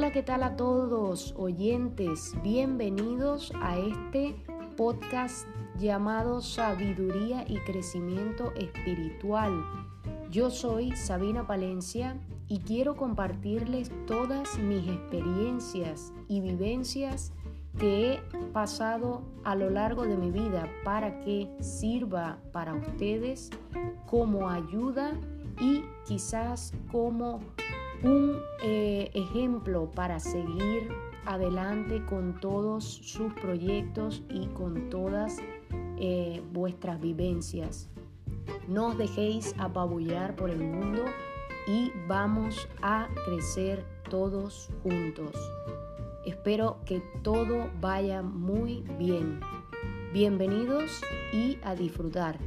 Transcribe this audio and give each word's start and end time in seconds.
¿qué 0.00 0.22
tal 0.22 0.42
a 0.42 0.56
todos 0.56 1.34
oyentes? 1.36 2.34
Bienvenidos 2.42 3.52
a 3.60 3.78
este 3.78 4.34
podcast 4.74 5.46
llamado 5.78 6.40
Sabiduría 6.40 7.44
y 7.46 7.58
Crecimiento 7.58 8.52
Espiritual. 8.56 9.52
Yo 10.30 10.50
soy 10.50 10.96
Sabina 10.96 11.46
Palencia 11.46 12.18
y 12.48 12.60
quiero 12.60 12.96
compartirles 12.96 13.92
todas 14.06 14.58
mis 14.58 14.88
experiencias 14.88 16.12
y 16.26 16.40
vivencias 16.40 17.32
que 17.78 18.14
he 18.14 18.20
pasado 18.52 19.22
a 19.44 19.54
lo 19.54 19.68
largo 19.68 20.04
de 20.04 20.16
mi 20.16 20.30
vida 20.30 20.68
para 20.84 21.20
que 21.20 21.48
sirva 21.60 22.38
para 22.50 22.74
ustedes 22.74 23.50
como 24.06 24.48
ayuda 24.48 25.12
y 25.60 25.84
quizás 26.06 26.72
como 26.90 27.40
un 28.02 28.40
eh, 28.62 29.10
ejemplo 29.14 29.90
para 29.90 30.18
seguir 30.18 30.88
adelante 31.24 32.04
con 32.06 32.40
todos 32.40 32.84
sus 32.84 33.32
proyectos 33.34 34.22
y 34.28 34.46
con 34.48 34.90
todas 34.90 35.38
eh, 35.98 36.42
vuestras 36.52 37.00
vivencias. 37.00 37.88
No 38.66 38.88
os 38.88 38.98
dejéis 38.98 39.54
apabullar 39.58 40.34
por 40.34 40.50
el 40.50 40.58
mundo 40.58 41.04
y 41.66 41.92
vamos 42.08 42.68
a 42.82 43.08
crecer 43.26 43.84
todos 44.10 44.68
juntos. 44.82 45.36
Espero 46.26 46.78
que 46.84 47.02
todo 47.22 47.70
vaya 47.80 48.22
muy 48.22 48.84
bien. 48.98 49.40
Bienvenidos 50.12 51.00
y 51.32 51.58
a 51.62 51.74
disfrutar. 51.74 52.38